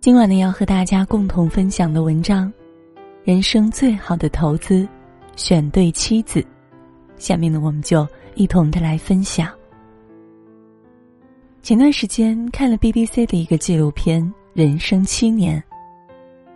[0.00, 2.50] 今晚呢，要和大家共同分享的文章，
[3.22, 4.88] 《人生最好的投资，
[5.36, 6.40] 选对妻子》。
[7.18, 9.46] 下面呢，我们就一同的来分享。
[11.60, 14.22] 前段时间看了 BBC 的一个纪录片
[14.54, 15.62] 《人生七年》，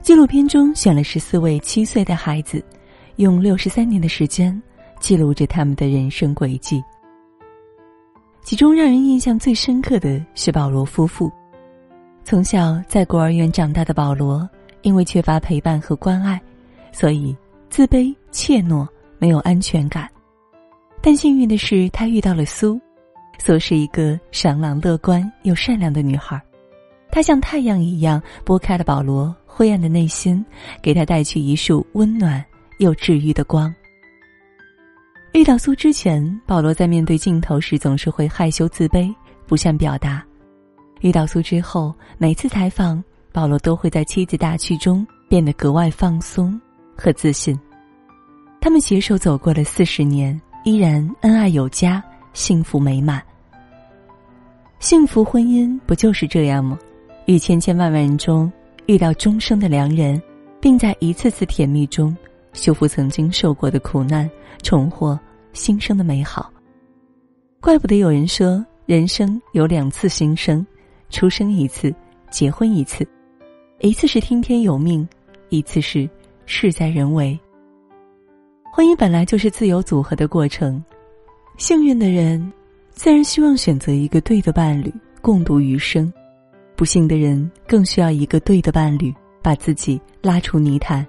[0.00, 2.64] 纪录片中选了十四位七岁的孩子，
[3.16, 4.58] 用六十三年的时间
[5.00, 6.82] 记录着他们的人生轨迹。
[8.42, 11.30] 其中让人印象最深刻的是保罗夫妇。
[12.24, 14.48] 从小在孤儿院长大的保罗，
[14.80, 16.40] 因为缺乏陪伴和关爱，
[16.90, 17.36] 所以
[17.68, 18.88] 自卑、怯懦，
[19.18, 20.08] 没有安全感。
[21.02, 22.80] 但幸运的是，他遇到了苏，
[23.38, 26.40] 苏是一个爽朗、乐观又善良的女孩。
[27.10, 30.42] 她像太阳一样，拨开了保罗灰暗的内心，
[30.80, 32.42] 给他带去一束温暖
[32.78, 33.72] 又治愈的光。
[35.34, 39.14] 遇到苏之前，保罗在面对镜头时总是会害羞、自卑，
[39.46, 40.24] 不善表达。
[41.00, 46.58] 遇到苏之后，每次采访，保罗都会在妻子大气中变得格外放松
[46.96, 47.58] 和自信。
[48.60, 53.22] 他们携手走过了四十年，依然恩爱有加，幸福美满。
[54.80, 56.78] 幸福婚姻不就是这样吗？
[57.26, 58.50] 与千千万万人中
[58.86, 60.20] 遇到终生的良人，
[60.60, 62.16] 并在一次次甜蜜中
[62.54, 64.30] 修复曾经受过的苦难，
[64.62, 65.18] 重获
[65.52, 66.50] 新生的美好。
[67.60, 70.66] 怪不得有人说，人生有两次新生。
[71.14, 71.94] 出生一次，
[72.28, 73.06] 结婚一次，
[73.78, 75.08] 一次是听天由命，
[75.48, 76.10] 一次是
[76.44, 77.38] 事在人为。
[78.72, 80.82] 婚姻本来就是自由组合的过程，
[81.56, 82.52] 幸运的人
[82.90, 86.12] 自然希望选择一个对的伴侣共度余生，
[86.74, 91.06] 不幸的人更需要一个对的伴侣把自己拉出泥潭。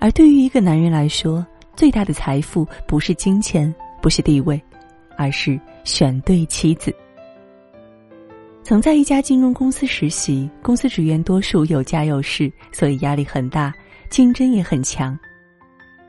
[0.00, 4.60] 而对于一个男人来说，最大的财富不是金钱，不是地位，
[5.16, 6.92] 而是选对妻子。
[8.64, 13.74] 曾在一家金融公司实习，公司职员多数有家有室，所以压力很大，
[14.08, 15.18] 竞争也很强。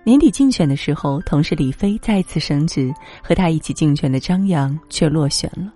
[0.04, 2.94] 年底竞选的时候，同事李飞再次升职，
[3.24, 5.74] 和他一起竞选的张扬却落选了。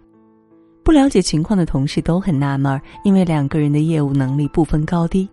[0.83, 5.27] 不了解情况的同事都很纳闷，因为两个人的业务能力不分高低。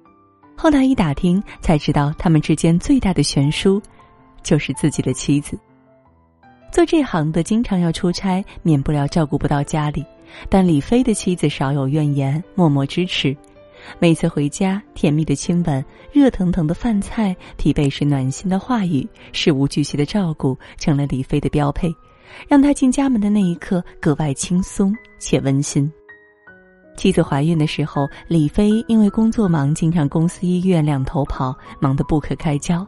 [0.57, 3.81] 后来一打听，才知道他们之间最大的悬殊，
[4.43, 5.59] 就是自己的妻子。
[6.73, 10.05] 做这行的经常要出差，免不了照顾不到家里。
[10.49, 13.37] 但李飞的妻子少有怨言，默默支持。
[13.99, 21.95] 每次回家，甜蜜的亲吻、热腾腾的饭菜、疲惫时暖心的话语、事无巨细的照顾，成了李飞的标配，
[22.49, 25.91] 让他进家门的那一刻格外轻松且温馨。
[26.97, 32.87] 妻子怀孕的时候，李飞因为工作忙，经常公司、医院两头跑，忙得不可开交。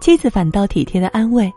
[0.00, 1.50] 妻子反倒体贴的安慰：“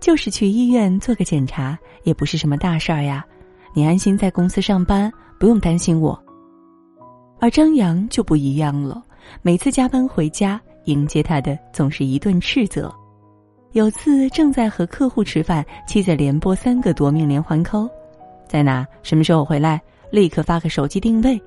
[0.00, 3.24] 就是去医院做个检查，也不是什么大事儿呀。”
[3.76, 6.16] 你安心在公司上班，不用担心我。
[7.40, 9.02] 而张扬就不一样了，
[9.42, 12.94] 每次加班回家，迎接他的总是一顿斥责。
[13.72, 17.88] 有次正在和客户吃饭，妻子连拨三个夺命连环扣
[18.46, 18.86] ：“在哪？
[19.02, 19.82] 什么时候回来？
[20.12, 21.42] 立刻发个手机定位。”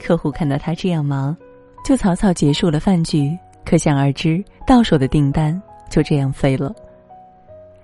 [0.00, 1.36] 客户看到他这样忙，
[1.84, 3.36] 就草草结束了饭局。
[3.64, 5.60] 可想而知，到手的订单
[5.90, 6.72] 就这样飞了。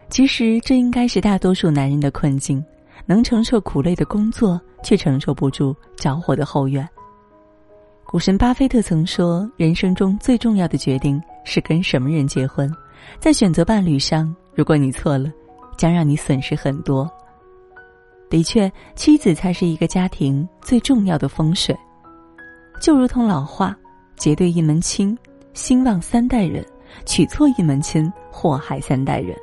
[0.09, 2.65] 其实这应该是大多数男人的困境。
[3.05, 6.89] 能承受苦累的工作，却承受不住着火的后院。
[8.05, 12.73] 股神巴菲特曾说：“人生中最重要的决定是跟什么人结婚。
[13.19, 15.31] 在选择伴侣上，如果你错了，
[15.77, 17.11] 将让你损失很多。”
[18.31, 21.77] 的确，妻子才是一个家庭最重要的风水。
[22.81, 23.77] 就如同老话
[24.17, 25.17] ：“结对一门亲，
[25.53, 26.65] 兴旺三代人；
[27.05, 29.37] 娶错一门亲，祸害三代人。”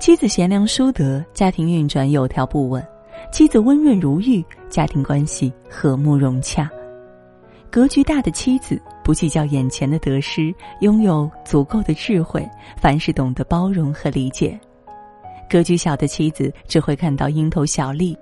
[0.00, 2.82] 妻子贤良淑德，家庭运转有条不紊；
[3.30, 6.70] 妻子温润如玉，家庭关系和睦融洽。
[7.70, 12.48] 格局大的妻子不计较眼前的得失，拥有足够的智慧，
[12.80, 14.58] 凡事懂得包容和理解；
[15.50, 18.16] 格局小的妻子只会看到蝇头小利，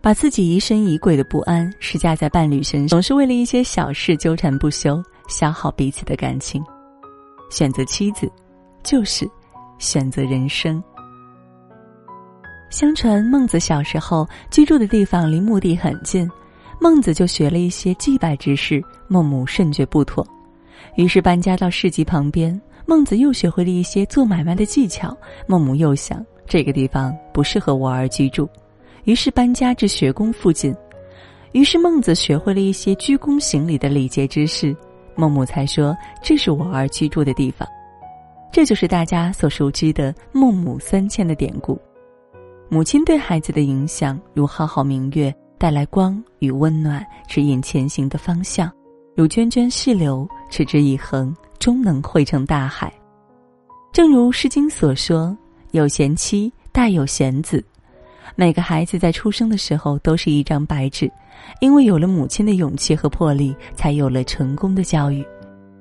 [0.00, 6.60] 把自己疑神疑鬼的不安施加在伴侣身上，总是为了一些小事纠缠不休，消耗彼此的感情。
[7.50, 8.28] 选择妻子，
[8.82, 9.30] 就是
[9.78, 10.82] 选择人生。
[12.70, 16.30] 相传孟子小时候居住的地方离墓地很近，
[16.80, 18.82] 孟子就学了一些祭拜之事。
[19.08, 20.24] 孟母甚觉不妥，
[20.94, 22.58] 于是搬家到市集旁边。
[22.86, 25.16] 孟子又学会了一些做买卖的技巧。
[25.46, 28.48] 孟母又想这个地方不适合我儿居住，
[29.04, 30.74] 于是搬家至学宫附近。
[31.52, 34.74] 于是孟子学会了一些鞠躬行礼的礼节之事。
[35.16, 37.68] 孟母才说这是我儿居住的地方。
[38.52, 41.76] 这就是大家所熟知的孟母三迁的典故。
[42.72, 48.70] 母亲对孩子的影响，如浩浩明月，带来光与温暖，指引前行的方向。
[49.16, 52.92] 如涓涓细流，持之以恒，终能汇成大海。
[53.92, 55.36] 正如《诗经》所说
[55.72, 57.62] ：“有贤妻，待有贤子。”
[58.36, 61.10] 每个孩子在出生的时候都是一张白纸，
[61.60, 65.26] 因为有了母亲的勇气和魄力，才有了成功的教育。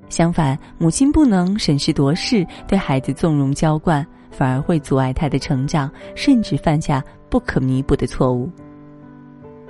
[0.10, 4.04] 相反，母亲不能审时度势，对孩子纵容娇惯，
[4.40, 8.50] 反而会阻碍他的成长，甚至犯下不可弥补的错误。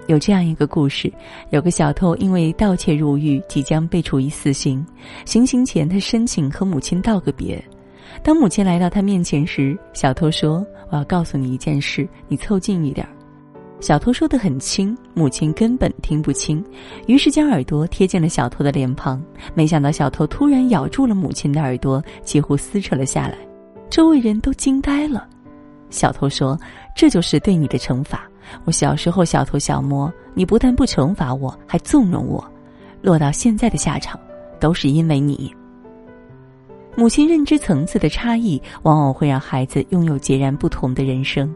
[0.06, 1.12] 有这样一个故事：
[1.50, 4.86] 有个小偷因为盗窃入狱，即将被处以死刑。
[5.25, 7.60] 行刑前，他申请和母亲道个别。
[8.21, 13.07] 当母亲来到他面前时，小偷说：“我要告诉你一件事，你凑近一点。”
[13.81, 16.63] 小偷说的很轻，母亲根本听不清，
[17.07, 19.19] 于是将耳朵贴近了小偷的脸庞。
[19.56, 23.49] 没想到小偷突然咬住了母亲的耳朵，几乎撕扯了下来。
[23.89, 25.27] 周围人都惊呆了。
[25.89, 26.57] 小偷说
[26.95, 28.30] ：“这就是对你的惩罚。
[28.65, 32.44] 我小时候小偷小摸，你不但不惩罚我，还纵容我，
[33.01, 34.19] 落到现在的下场，
[34.59, 35.53] 都是因为你。”
[36.95, 41.53] 母亲认知层次的差异，往往会让孩子拥有截然不同的人生。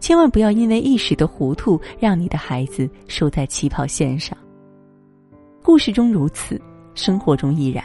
[0.00, 4.36] 千万不要因为一时的糊涂，让你的孩子输在起跑线上。
[5.62, 6.60] 故事中如此，
[6.94, 7.84] 生活中亦然。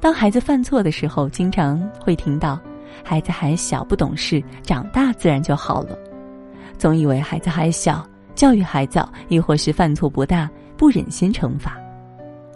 [0.00, 2.58] 当孩子犯错的时候，经常会听到
[3.04, 5.98] ：“孩子还小，不懂事，长大自然就好了。”
[6.78, 11.76] 总以为孩子还小，教育还早，亦或是犯错不大，不忍心惩罚。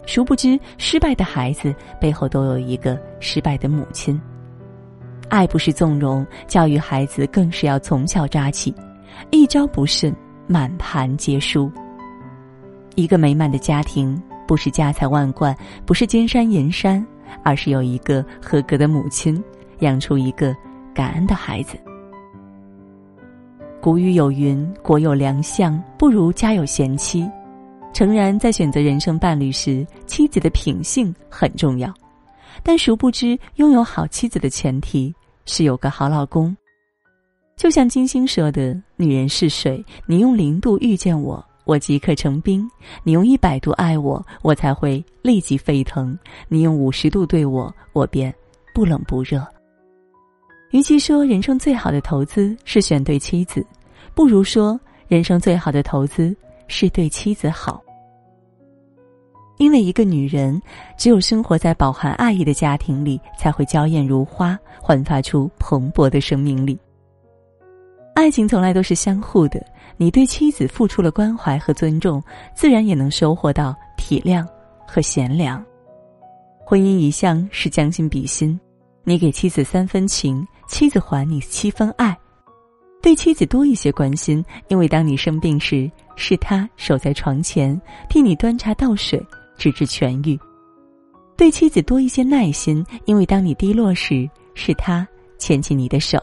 [0.05, 4.19] 殊不知，失败的孩子背后都有一个失败的母亲。
[5.29, 8.73] 爱不是纵容，教育孩子更是要从小抓起，
[9.31, 10.15] 一招不慎，
[10.47, 11.71] 满盘皆输。
[12.95, 17.03] 一个美满的家庭，不是家财万贯，不是金山银山，
[17.43, 19.41] 而是有一个合格的母亲，
[19.83, 20.55] 养出一个
[20.93, 21.77] 感恩的孩子。
[23.79, 27.29] 古语有云：“国有良相，不如家有贤妻。”
[27.93, 31.93] 诚然，在选择人生伴侣时，妻子的品性很重要，
[32.63, 35.13] 但殊不知，拥有好妻子的前提
[35.45, 36.55] 是有个好老公。
[37.55, 42.67] 就像金星说的：“女人是水，你用零度遇见我，我即刻成冰；
[43.03, 48.33] 你用一百度爱我，我才会立即沸腾；你用五十度对我，我便
[48.73, 49.45] 不冷不热。”
[50.73, 53.65] 与其说人生最好的投资是选对妻子，
[54.15, 54.77] 不如说
[55.07, 56.35] 人生最好的投资。
[56.69, 57.83] 是对妻子好，
[59.57, 60.59] 因为一个女人
[60.97, 66.79] 只有生活在饱含爱意的家庭里，才会娇艳如花，焕发出蓬勃的生命力。
[68.15, 69.63] 爱情从来都是相互的，
[69.97, 72.23] 你对妻子付出了关怀和尊重，
[72.55, 74.43] 自然也能收获到体谅
[74.87, 75.63] 和贤良。
[76.65, 78.59] 婚姻一向是将心比心，
[79.03, 82.17] 你给妻子三分情，妻子还你七分爱。
[83.01, 87.79] 对妻子多一些关心，因为当你生病时，是他守在床前
[88.09, 89.21] 替你端茶倒水，
[89.57, 90.37] 直至痊愈；
[91.35, 95.05] 对妻子多一些耐心，因为当你低落时，是他
[95.37, 96.17] 牵起你的手，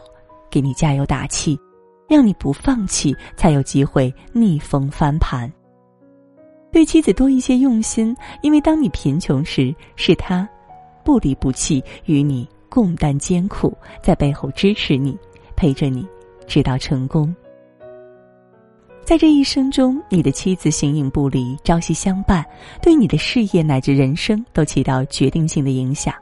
[0.49, 1.59] 给你加油打气，
[2.09, 5.51] 让你不放弃，才有机会逆风翻盘。
[6.71, 10.49] 对妻子多一些用心，因为当你贫穷时，是他
[11.05, 15.15] 不离不弃，与你共担艰苦，在背后支持你，
[15.55, 16.07] 陪着你。
[16.47, 17.33] 直到成功，
[19.05, 22.45] 在这一生中，你的妻子形影不离，朝夕相伴，
[22.81, 26.13] 对你的事业乃至人生都起到决定性的影响。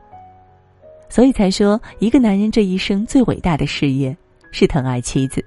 [1.09, 4.15] 所以才说，一个男人这一生最伟大的事业
[4.51, 5.43] 是疼爱妻子。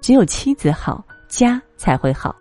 [0.00, 2.34] 只有妻子好，家才会好。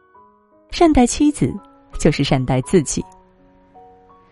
[0.72, 1.54] 善待妻子，
[2.00, 3.06] 就是善待自己。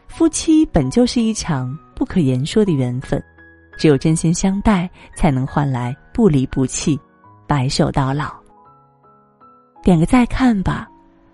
[0.07, 3.23] 夫妻本就是一场不可言说的缘分，
[3.79, 6.99] 只有真心相待，才能换来不离不弃。
[7.47, 8.29] 白首到老。
[9.81, 10.87] 点个再看吧，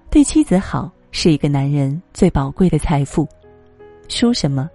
[0.10, 3.28] 对妻子好是一个男人最宝贵的财富，
[4.08, 4.70] 输什么，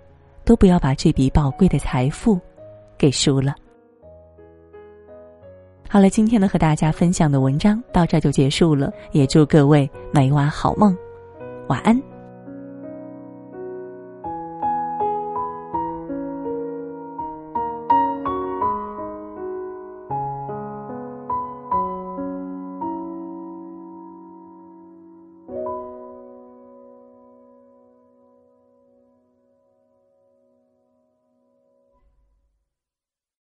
[0.44, 2.38] 都不要把这笔宝贵的财富
[2.98, 3.54] 给输了。
[5.88, 10.94] 好了，今天呢和大家分享的文章到这就结束了，也祝各位每晚好梦，
[11.68, 12.09] 晚安。